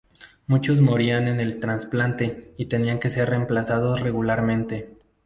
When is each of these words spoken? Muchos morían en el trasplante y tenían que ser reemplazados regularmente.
Muchos 0.47 0.81
morían 0.81 1.27
en 1.27 1.39
el 1.39 1.59
trasplante 1.59 2.55
y 2.57 2.65
tenían 2.65 2.97
que 2.97 3.11
ser 3.11 3.29
reemplazados 3.29 3.99
regularmente. 4.01 4.97